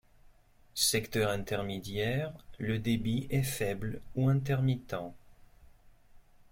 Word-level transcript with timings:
Secteur 0.73 1.29
intermédiaire, 1.29 2.33
le 2.57 2.79
débit 2.79 3.27
est 3.29 3.43
faible 3.43 4.01
ou 4.15 4.29
intermittent. 4.29 4.95